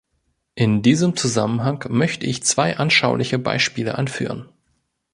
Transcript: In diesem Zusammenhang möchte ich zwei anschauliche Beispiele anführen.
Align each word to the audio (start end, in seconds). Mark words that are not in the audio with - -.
In 0.55 0.81
diesem 0.81 1.15
Zusammenhang 1.15 1.85
möchte 1.89 2.25
ich 2.25 2.41
zwei 2.41 2.75
anschauliche 2.75 3.37
Beispiele 3.37 3.99
anführen. 3.99 4.49